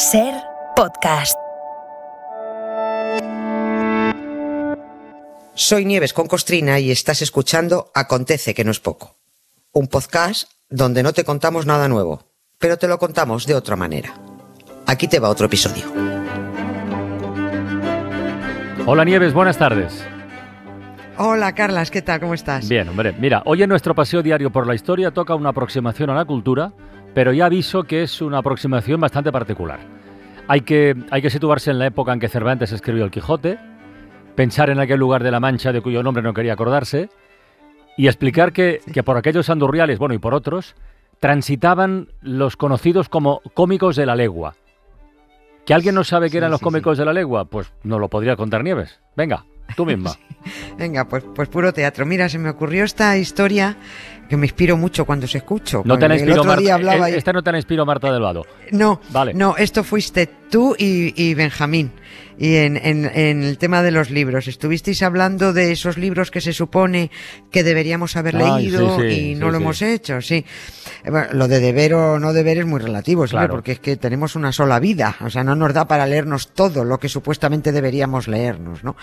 [0.00, 0.32] Ser
[0.74, 1.38] podcast.
[5.52, 9.18] Soy Nieves con Costrina y estás escuchando Acontece que no es poco.
[9.72, 12.22] Un podcast donde no te contamos nada nuevo,
[12.58, 14.14] pero te lo contamos de otra manera.
[14.86, 15.84] Aquí te va otro episodio.
[18.86, 20.02] Hola Nieves, buenas tardes.
[21.18, 22.20] Hola Carlas, ¿qué tal?
[22.20, 22.66] ¿Cómo estás?
[22.70, 26.14] Bien, hombre, mira, hoy en nuestro paseo diario por la historia toca una aproximación a
[26.14, 26.72] la cultura,
[27.14, 29.80] pero ya aviso que es una aproximación bastante particular.
[30.48, 33.58] Hay que, hay que situarse en la época en que Cervantes escribió El Quijote,
[34.34, 37.08] pensar en aquel lugar de la Mancha de cuyo nombre no quería acordarse,
[37.96, 40.74] y explicar que, que por aquellos andurriales, bueno, y por otros,
[41.20, 44.54] transitaban los conocidos como cómicos de la legua.
[45.66, 47.44] ¿Que alguien no sabe qué eran Sí, los sí, cómicos de la legua?
[47.44, 49.00] Pues no lo podría contar Nieves.
[49.16, 49.44] Venga,
[49.76, 50.16] tú misma.
[50.78, 52.06] Venga, pues, pues puro teatro.
[52.06, 53.76] Mira, se me ocurrió esta historia
[54.28, 55.82] que me inspiro mucho cuando se escucho.
[55.84, 56.14] No te la
[56.60, 58.46] día Marta, hablaba eh, y- esta no te la inspiró Marta del Vado.
[58.70, 59.34] No, Vale.
[59.34, 61.92] no, esto fuiste tú y, y Benjamín.
[62.38, 66.40] Y en, en- en el tema de los libros, estuvisteis hablando de esos libros que
[66.40, 67.10] se supone
[67.50, 70.46] que deberíamos haber Ay, leído sí, sí, y no sí, lo hemos hecho, sí.
[71.04, 73.26] Eh, bueno, lo de deber o no deber es muy relativo.
[73.26, 73.50] Claro.
[73.52, 76.82] porque es que tenemos una sola vida, o sea, no nos da para leernos todo
[76.84, 78.96] lo que supuestamente deberíamos leernos, ¿no?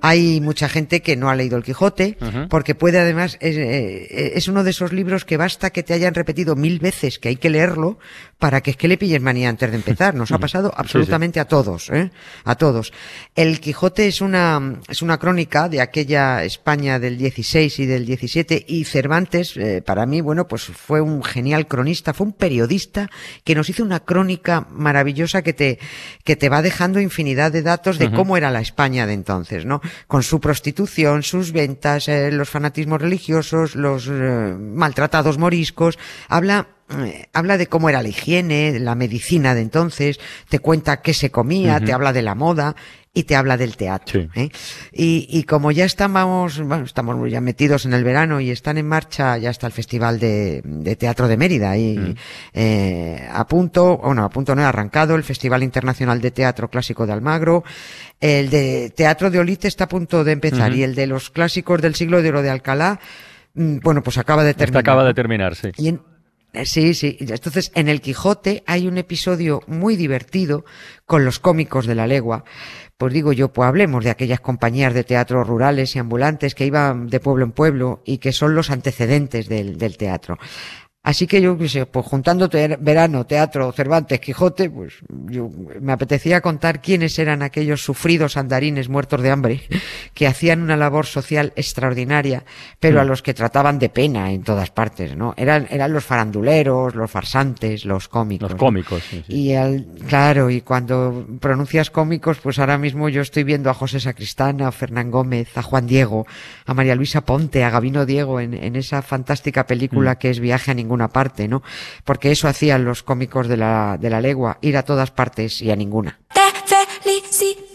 [0.00, 2.16] Hay mucha gente que no ha leído el Quijote,
[2.48, 6.14] porque puede además, es, eh, es uno de esos libros que basta que te hayan
[6.14, 7.98] repetido mil veces que hay que leerlo
[8.38, 10.14] para que es que le pilles manía antes de empezar.
[10.14, 12.10] Nos ha pasado absolutamente a todos, ¿eh?
[12.44, 12.92] A todos.
[13.34, 18.64] El Quijote es una, es una crónica de aquella España del 16 y del 17
[18.66, 23.10] y Cervantes, eh, para mí, bueno, pues fue un genial cronista, fue un periodista
[23.44, 25.78] que nos hizo una crónica maravillosa que te,
[26.24, 29.80] que te va dejando infinidad de datos de cómo era la España de entonces, ¿no?
[30.06, 37.26] Con su prostitución, sus ventas, eh, los fanatismos religiosos, los eh, maltratados moriscos, habla eh,
[37.32, 41.80] habla de cómo era la higiene, la medicina de entonces, te cuenta qué se comía,
[41.80, 42.74] te habla de la moda
[43.14, 44.20] y te habla del teatro.
[44.22, 44.28] Sí.
[44.40, 44.48] ¿eh?
[44.92, 48.86] Y, y como ya estamos, bueno, estamos ya metidos en el verano y están en
[48.86, 52.14] marcha, ya está el Festival de, de Teatro de Mérida y
[52.54, 57.06] eh, a punto, bueno, a punto no he arrancado, el Festival Internacional de Teatro Clásico
[57.06, 57.64] de Almagro,
[58.20, 61.80] el de Teatro de Olite está a punto de empezar y el de los clásicos
[61.82, 63.00] del siglo de oro de Alcalá,
[63.54, 64.80] mm, bueno, pues acaba de terminar.
[64.80, 65.70] acaba de terminar, sí.
[65.76, 66.00] Y en- eh,
[66.64, 67.16] Sí, sí.
[67.20, 70.64] Entonces, en el Quijote hay un episodio muy divertido
[71.04, 72.44] con los cómicos de la legua.
[72.96, 77.08] Pues digo yo, pues hablemos de aquellas compañías de teatro rurales y ambulantes que iban
[77.08, 80.38] de pueblo en pueblo y que son los antecedentes del, del teatro.
[81.08, 85.92] Así que yo, qué sé, pues juntando te- verano, teatro, Cervantes, Quijote, pues yo me
[85.94, 89.62] apetecía contar quiénes eran aquellos sufridos andarines muertos de hambre
[90.12, 92.44] que hacían una labor social extraordinaria,
[92.78, 95.32] pero a los que trataban de pena en todas partes, ¿no?
[95.38, 98.50] Eran, eran los faranduleros, los farsantes, los cómicos.
[98.50, 99.32] Los cómicos, sí, sí.
[99.34, 103.98] Y al, claro, y cuando pronuncias cómicos, pues ahora mismo yo estoy viendo a José
[103.98, 106.26] Sacristán, a Fernán Gómez, a Juan Diego,
[106.66, 110.16] a María Luisa Ponte, a Gabino Diego en, en esa fantástica película Mm.
[110.18, 111.62] que es Viaje a ninguna parte, ¿no?
[112.04, 115.70] Porque eso hacían los cómicos de la, de la legua, ir a todas partes y
[115.70, 116.18] a ninguna.
[116.34, 117.67] Te felicito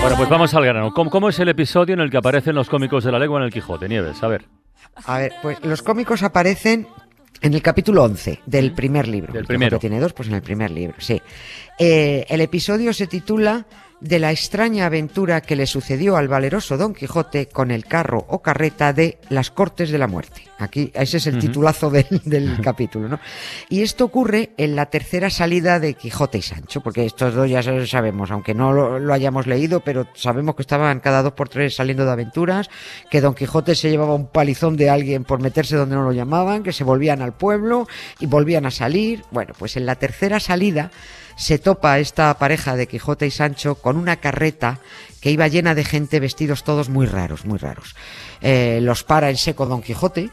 [0.00, 0.92] Bueno, pues vamos al grano.
[0.92, 3.44] ¿Cómo, cómo es el episodio en el que aparecen los cómicos de la legua en
[3.46, 3.88] el Quijote?
[3.88, 4.44] Nieves, a ver.
[5.06, 6.86] A ver, pues los cómicos aparecen
[7.40, 9.32] en el capítulo 11 del primer libro.
[9.32, 9.70] Del El primero.
[9.70, 11.20] Quijote tiene dos, pues en el primer libro, sí.
[11.78, 13.66] Eh, el episodio se titula
[14.02, 18.42] De la extraña aventura que le sucedió al valeroso Don Quijote con el carro o
[18.42, 20.42] carreta de las Cortes de la Muerte.
[20.58, 23.20] Aquí, ese es el titulazo del, del capítulo, ¿no?
[23.68, 27.62] Y esto ocurre en la tercera salida de Quijote y Sancho, porque estos dos ya
[27.86, 31.76] sabemos, aunque no lo, lo hayamos leído, pero sabemos que estaban cada dos por tres
[31.76, 32.70] saliendo de aventuras,
[33.08, 36.64] que Don Quijote se llevaba un palizón de alguien por meterse donde no lo llamaban,
[36.64, 37.86] que se volvían al pueblo
[38.18, 39.22] y volvían a salir.
[39.30, 40.90] Bueno, pues en la tercera salida
[41.36, 44.80] se topa esta pareja de Quijote y Sancho con una carreta
[45.20, 47.94] que iba llena de gente vestidos todos muy raros, muy raros.
[48.40, 50.30] Eh, los para en seco Don Quijote,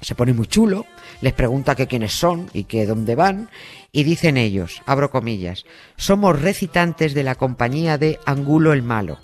[0.00, 0.84] se pone muy chulo,
[1.22, 3.48] les pregunta que quiénes son y que dónde van,
[3.92, 5.64] y dicen ellos, abro comillas,
[5.96, 9.18] somos recitantes de la compañía de Angulo el Malo.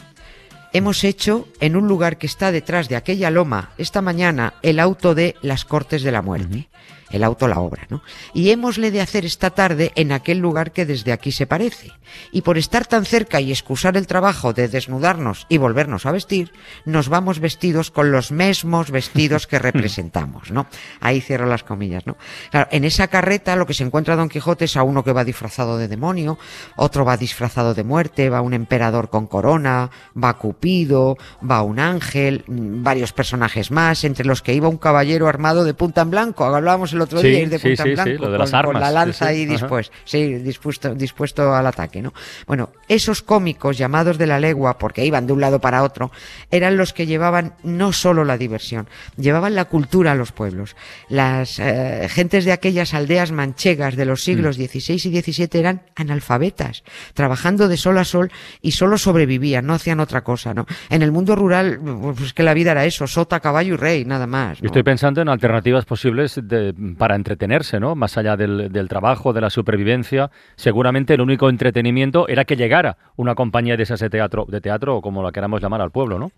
[0.72, 5.14] Hemos hecho en un lugar que está detrás de aquella loma esta mañana el auto
[5.14, 6.70] de las Cortes de la Muerte.
[7.12, 8.02] El auto la obra, ¿no?
[8.34, 11.92] Y hémosle de hacer esta tarde en aquel lugar que desde aquí se parece.
[12.30, 16.52] Y por estar tan cerca y excusar el trabajo de desnudarnos y volvernos a vestir,
[16.84, 20.66] nos vamos vestidos con los mismos vestidos que representamos, ¿no?
[21.00, 22.16] Ahí cierro las comillas, ¿no?
[22.50, 25.24] Claro, en esa carreta lo que se encuentra Don Quijote es a uno que va
[25.24, 26.38] disfrazado de demonio,
[26.76, 29.90] otro va disfrazado de muerte, va un emperador con corona,
[30.22, 31.16] va Cupido,
[31.48, 36.02] va un ángel, varios personajes más, entre los que iba un caballero armado de punta
[36.02, 38.38] en blanco, hablábamos el otro Sí, día ir de punta sí, en blanco, lo de
[38.38, 42.12] las con, con armas, la sí, lanza ahí dispuesto, sí, dispuesto, dispuesto al ataque, ¿no?
[42.46, 46.10] Bueno, esos cómicos llamados de la legua, porque iban de un lado para otro,
[46.50, 50.76] eran los que llevaban no solo la diversión, llevaban la cultura a los pueblos.
[51.08, 54.62] Las eh, gentes de aquellas aldeas manchegas de los siglos Mm.
[54.66, 56.82] XVI y XVII eran analfabetas,
[57.14, 60.66] trabajando de sol a sol y solo sobrevivían, no hacían otra cosa, ¿no?
[60.90, 61.80] En el mundo rural,
[62.16, 64.62] pues que la vida era eso, sota, caballo y rey, nada más.
[64.62, 64.66] ¿no?
[64.66, 67.94] Estoy pensando en alternativas posibles de- para entretenerse, ¿no?
[67.94, 70.30] Más allá del, trabajo, de la supervivencia.
[70.56, 75.00] Seguramente el único entretenimiento era que llegara una compañía de esas de teatro, de teatro
[75.00, 76.32] como la queramos llamar al pueblo, ¿no?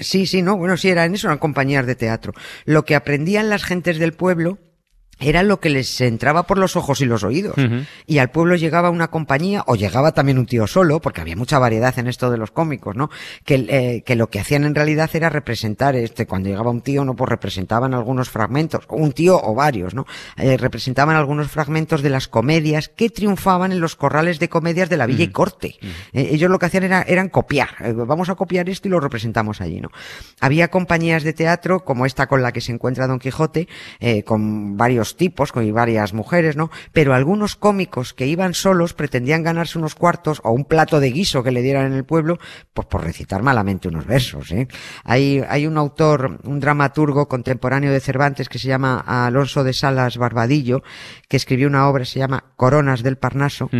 [0.00, 2.32] Sí, sí, no, bueno, sí, eran eso, eran compañías de teatro.
[2.66, 4.58] Lo que aprendían las gentes del pueblo
[5.18, 7.56] era lo que les entraba por los ojos y los oídos.
[8.06, 11.58] Y al pueblo llegaba una compañía, o llegaba también un tío solo, porque había mucha
[11.58, 13.10] variedad en esto de los cómicos, ¿no?
[13.44, 17.04] Que, eh, que lo que hacían en realidad era representar, este, cuando llegaba un tío,
[17.04, 20.06] no, pues representaban algunos fragmentos, un tío o varios, ¿no?
[20.36, 24.96] Eh, representaban algunos fragmentos de las comedias que triunfaban en los corrales de comedias de
[24.96, 25.76] la villa y corte.
[26.12, 27.70] Eh, ellos lo que hacían era, eran copiar.
[27.80, 29.90] Eh, vamos a copiar esto y lo representamos allí, ¿no?
[30.40, 33.68] Había compañías de teatro, como esta con la que se encuentra Don Quijote,
[34.00, 36.70] eh, con varios tipos, con varias mujeres, ¿no?
[36.92, 41.42] Pero algunos cómicos que iban solos pretendían ganarse unos cuartos o un plato de guiso
[41.42, 42.38] que le dieran en el pueblo,
[42.72, 44.68] pues por recitar malamente unos versos, ¿eh?
[45.04, 50.16] Hay, hay un autor, un dramaturgo contemporáneo de Cervantes que se llama Alonso de Salas
[50.16, 50.82] Barbadillo,
[51.28, 53.70] que escribió una obra, se llama Coronas del Parnaso.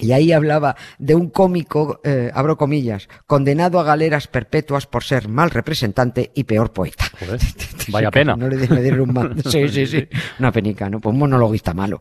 [0.00, 5.28] Y ahí hablaba de un cómico, eh, abro comillas, condenado a galeras perpetuas por ser
[5.28, 7.04] mal representante y peor poeta.
[7.18, 7.40] Joder,
[7.88, 8.36] vaya pena.
[8.36, 9.36] No le, dieron un mal.
[9.50, 10.08] Sí, sí, sí.
[10.38, 11.00] Una penica, ¿no?
[11.00, 12.00] Pues un monologuista malo.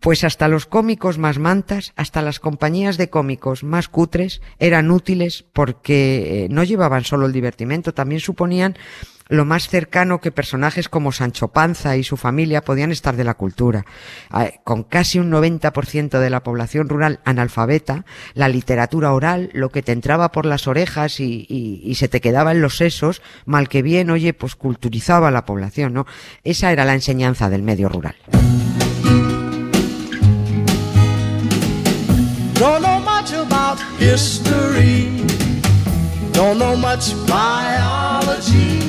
[0.00, 5.44] Pues hasta los cómicos más mantas, hasta las compañías de cómicos más cutres, eran útiles
[5.52, 8.76] porque eh, no llevaban solo el divertimento, también suponían
[9.28, 13.34] lo más cercano que personajes como Sancho Panza y su familia podían estar de la
[13.34, 13.84] cultura.
[14.64, 18.04] Con casi un 90% de la población rural analfabeta,
[18.34, 22.60] la literatura oral, lo que te entraba por las orejas y, se te quedaba en
[22.60, 26.06] los sesos, mal que bien, oye, pues culturizaba a la población, ¿no?
[26.42, 28.16] Esa era la enseñanza del medio rural.
[36.34, 38.80] Don't know much biology.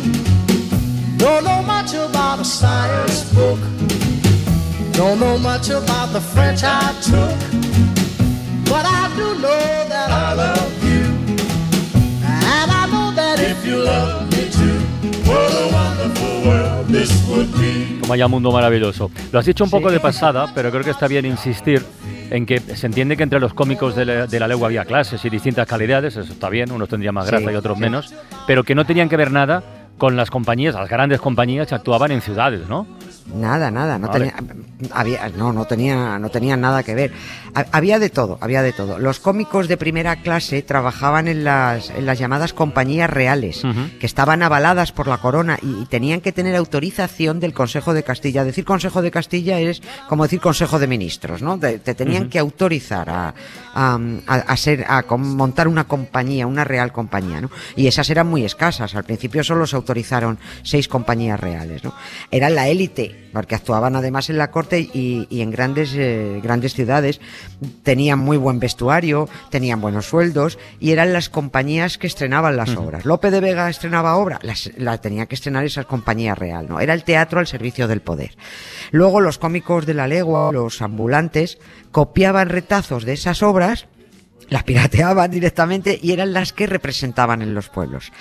[1.17, 3.59] Don't know much about a science book.
[4.91, 7.37] Don't know much about the French I took.
[8.65, 11.05] But I do know that I love you.
[12.23, 14.79] And I know that if you love me too,
[15.29, 17.99] what a wonderful world this would be.
[18.01, 19.11] Como haya mundo maravilloso.
[19.31, 21.85] Lo has dicho un poco de pasada, pero creo que está bien insistir
[22.31, 25.23] en que se entiende que entre los cómicos de la, de la legua había clases
[25.25, 27.81] y distintas calidades, eso está bien, unos tendrían más Sí, gracia y otros sí.
[27.83, 28.13] menos,
[28.47, 29.63] pero que no tenían que ver nada
[29.97, 32.85] con las compañías, las grandes compañías que actuaban en ciudades, ¿no?
[33.33, 34.31] Nada, nada, no Vale.
[34.31, 34.53] tenía,
[34.93, 37.11] había, no, no tenía, no tenía nada que ver.
[37.55, 38.99] Ha- Había de todo, había de todo.
[38.99, 43.63] Los cómicos de primera clase trabajaban en las, en las llamadas compañías reales,
[43.99, 48.03] que estaban avaladas por la corona y, y tenían que tener autorización del Consejo de
[48.03, 48.43] Castilla.
[48.43, 51.57] Decir Consejo de Castilla es como decir Consejo de Ministros, ¿no?
[51.57, 53.33] Te, te tenían que autorizar a,
[53.73, 57.49] a, a- a ser, a montar una compañía, una real compañía, ¿no?
[57.75, 58.93] Y esas eran muy escasas.
[58.93, 61.93] Al principio solo se autorizaron seis compañías reales, ¿no?
[62.29, 66.73] Eran la élite, porque actuaban además en la corte y, y en grandes, eh, grandes
[66.73, 67.19] ciudades.
[67.83, 73.03] Tenían muy buen vestuario, tenían buenos sueldos y eran las compañías que estrenaban las obras.
[73.03, 76.79] Lope de Vega estrenaba obra, las, la tenía que estrenar esa compañía real, ¿no?
[76.79, 78.37] Era el teatro al servicio del poder.
[78.91, 81.57] Luego los cómicos de la legua, los ambulantes,
[81.91, 83.87] copiaban retazos de esas obras
[84.49, 88.11] las pirateaban directamente y eran las que representaban en los pueblos.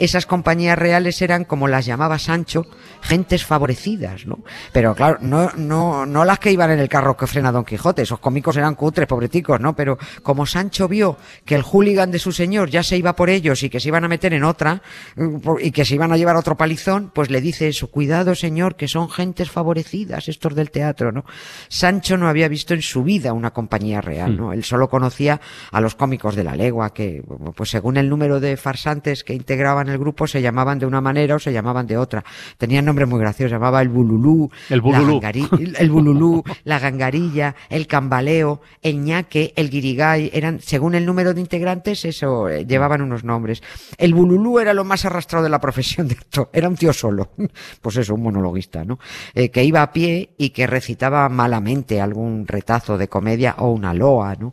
[0.00, 2.66] Esas compañías reales eran, como las llamaba Sancho,
[3.02, 4.38] gentes favorecidas, ¿no?
[4.72, 8.02] Pero claro, no, no, no las que iban en el carro que frena Don Quijote,
[8.02, 9.76] esos cómicos eran cutres, pobreticos, ¿no?
[9.76, 13.62] Pero como Sancho vio que el hooligan de su señor ya se iba por ellos
[13.62, 14.80] y que se iban a meter en otra,
[15.16, 18.76] mm, y que se iban a llevar otro palizón, pues le dice eso, cuidado señor,
[18.76, 21.26] que son gentes favorecidas estos del teatro, ¿no?
[21.68, 24.54] Sancho no había visto en su vida una compañía real, ¿no?
[24.54, 27.22] Él solo conocía a los cómicos de la legua, que
[27.54, 31.36] pues según el número de farsantes que integraban el grupo se llamaban de una manera
[31.36, 32.24] o se llamaban de otra.
[32.58, 35.20] Tenían nombres muy graciosos, se llamaba el bululú, El bululú.
[35.20, 35.30] La,
[35.78, 41.40] el bululú, la gangarilla, el cambaleo, el ñaque, el guirigay, eran, según el número de
[41.40, 43.62] integrantes, eso, eh, llevaban unos nombres.
[43.98, 47.30] El bululú era lo más arrastrado de la profesión de actor, era un tío solo,
[47.80, 48.98] pues eso, un monologuista, ¿no?
[49.34, 53.94] Eh, que iba a pie y que recitaba malamente algún retazo de comedia o una
[53.94, 54.52] loa, ¿no?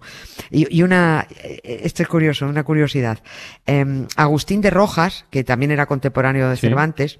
[0.49, 3.19] Y, y una, eh, esto es curioso, una curiosidad.
[3.65, 6.61] Em, Agustín de Rojas, que también era contemporáneo de Sí.
[6.67, 7.19] Cervantes,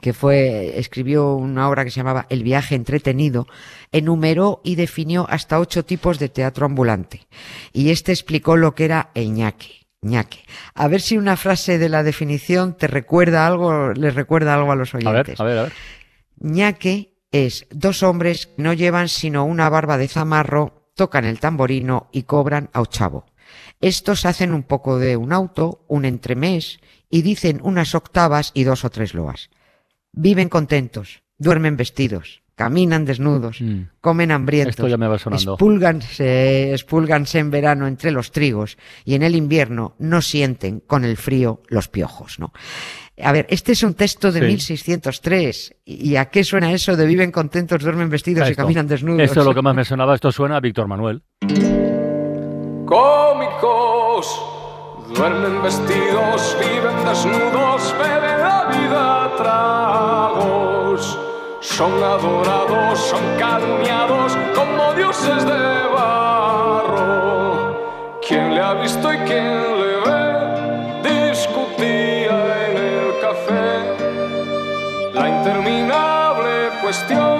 [0.00, 3.46] que fue, escribió una obra que se llamaba El viaje entretenido,
[3.92, 7.26] enumeró y definió hasta ocho tipos de teatro ambulante.
[7.72, 9.86] Y este explicó lo que era el ñaque.
[10.02, 10.40] ñaque.
[10.74, 14.76] A ver si una frase de la definición te recuerda algo, les recuerda algo a
[14.76, 15.40] los A ver, oyentes.
[15.40, 15.72] a ver, a ver.
[16.40, 22.08] ñaque es dos hombres que no llevan sino una barba de zamarro, tocan el tamborino
[22.12, 23.26] y cobran a ochavo.
[23.80, 26.80] Estos hacen un poco de un auto, un entremés
[27.14, 29.48] y dicen unas octavas y dos o tres loas.
[30.10, 33.82] Viven contentos, duermen vestidos, caminan desnudos, Mm.
[34.00, 34.70] comen hambrientos.
[34.74, 35.52] Esto ya me va sonando.
[35.52, 41.16] Espúlganse, espúlganse en verano entre los trigos y en el invierno no sienten con el
[41.16, 42.52] frío los piojos, ¿no?
[43.22, 44.46] A ver, este es un texto de Sí.
[44.46, 45.76] 1603.
[45.84, 49.22] ¿Y a qué suena eso de viven contentos, duermen vestidos y caminan desnudos?
[49.22, 50.16] Esto es lo que más me sonaba.
[50.16, 51.22] Esto suena a Víctor Manuel.
[52.86, 54.26] Cómicos,
[55.14, 61.18] duermen vestidos, viven desnudos, beben la vida a tragos.
[61.60, 67.00] Son adorados, son calumniados como dioses de barro.
[68.26, 71.30] ¿Quién le ha visto y quién le ve?
[71.30, 72.36] Discutía
[72.68, 73.94] en el café
[75.14, 77.38] la interminable cuestión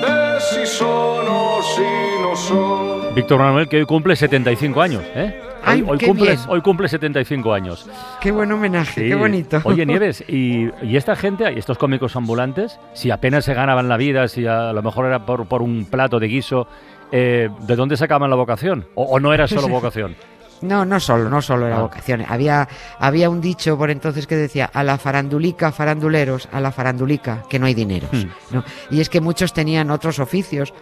[0.00, 3.14] de si son o si no son.
[3.14, 5.53] Víctor Manuel, que hoy cumple 75 años, ¿eh?
[5.66, 6.38] Ay, hoy, cumple, bien.
[6.48, 7.86] hoy cumple 75 años.
[8.20, 9.08] Qué buen homenaje, Sí.
[9.08, 9.60] qué bonito.
[9.64, 14.28] Oye, Nieves, y, y esta gente, estos cómicos ambulantes, si apenas se ganaban la vida,
[14.28, 16.66] si a lo mejor era por, por un plato de guiso,
[17.12, 18.86] eh, ¿de dónde sacaban la vocación?
[18.94, 20.16] ¿O, o no era solo vocación?
[20.62, 21.82] No, no solo, no solo era Ah.
[21.82, 22.24] vocación.
[22.26, 22.66] Había,
[22.98, 27.58] había un dicho por entonces que decía, a la farandulica, faranduleros, a la farandulica, que
[27.58, 28.10] no hay dineros.
[28.12, 28.28] Hmm.
[28.54, 28.64] ¿no?
[28.90, 30.72] Y es que muchos tenían otros oficios.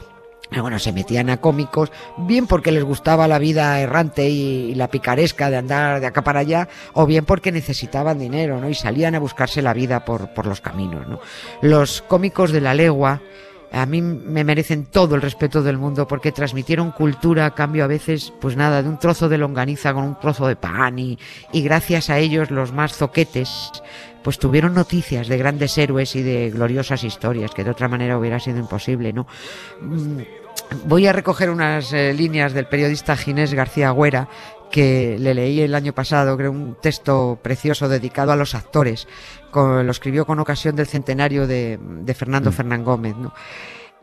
[0.61, 5.50] Bueno, se metían a cómicos, bien porque les gustaba la vida errante y, la picaresca
[5.50, 8.68] de andar de acá para allá, o bien porque necesitaban dinero, ¿no?
[8.68, 11.21] Y salían a buscarse la vida por, por los caminos, ¿no?
[11.62, 13.21] Los cómicos de la legua,
[13.73, 17.87] a mí me merecen todo el respeto del mundo porque transmitieron cultura a cambio a
[17.88, 21.18] veces, pues nada, de un trozo de longaniza con un trozo de pan y,
[21.52, 23.73] y gracias a ellos los más zoquetes
[24.23, 28.38] pues tuvieron noticias de grandes héroes y de gloriosas historias que de otra manera hubiera
[28.38, 29.26] sido imposible, ¿no?
[30.71, 34.28] Mm, Voy a recoger unas eh, líneas del periodista Ginés García Agüera
[34.71, 39.06] que le leí el año pasado, creo un texto precioso dedicado a los actores.
[39.50, 43.35] Con- lo escribió con ocasión del centenario de, de Fernando Fernán Gómez, ¿no?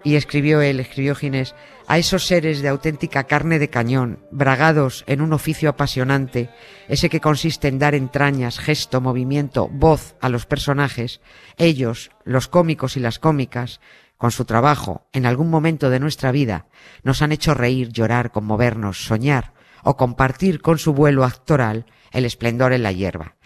[0.03, 1.55] Y escribió él, escribió Ginés,
[1.87, 6.49] a esos seres de auténtica carne de cañón, bragados en un oficio apasionante,
[6.87, 11.19] ese que consiste en dar entrañas, gesto, movimiento, voz a los personajes,
[11.57, 13.81] ellos, los cómicos y las cómicas,
[14.19, 16.67] con su trabajo, en algún momento de nuestra vida,
[17.03, 22.73] nos han hecho reír, llorar, conmovernos, soñar o compartir con su vuelo actoral el esplendor
[22.73, 23.37] en la hierba.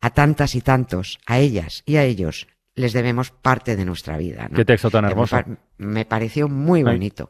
[0.00, 4.48] A tantas y tantos, a ellas y a ellos, les debemos parte de nuestra vida.
[4.50, 4.56] ¿no?
[4.56, 5.36] Qué texto tan Me hermoso.
[5.78, 6.84] Me pareció muy Ay.
[6.84, 7.28] bonito.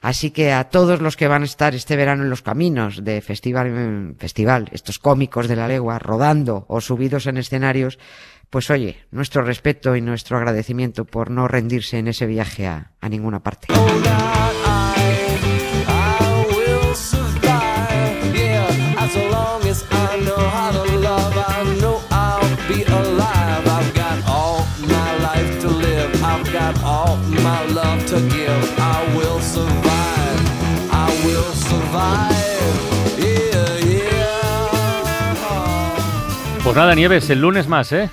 [0.00, 3.20] Así que a todos los que van a estar este verano en los caminos de
[3.20, 7.98] festival en festival, estos cómicos de la legua, rodando o subidos en escenarios,
[8.48, 13.08] pues oye, nuestro respeto y nuestro agradecimiento por no rendirse en ese viaje a, a
[13.08, 13.68] ninguna parte.
[36.70, 38.08] Pues nada, Nieves, el lunes más, ¿eh?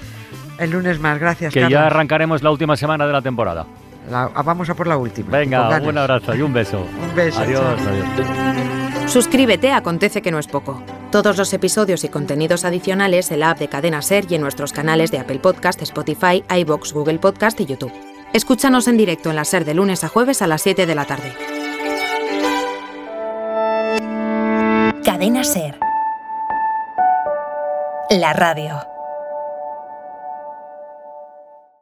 [0.58, 1.54] El lunes más, gracias.
[1.54, 3.68] Que ya arrancaremos la última semana de la temporada.
[4.10, 5.30] La- vamos a por la última.
[5.30, 6.80] Venga, un abrazo y un beso.
[6.80, 9.12] Un beso, Adiós, adiós.
[9.12, 10.82] Suscríbete, acontece que no es poco.
[11.12, 14.74] Todos los episodios y contenidos adicionales en la app de Cadena Ser y en nuestros
[14.74, 17.94] canales de Apple Podcast, Spotify, iBox, Google Podcast y YouTube.
[18.34, 21.06] Escúchanos en directo en la Ser de lunes a jueves a las 7 de la
[21.06, 21.32] tarde.
[25.06, 25.78] Cadena Ser.
[28.10, 28.97] La radio.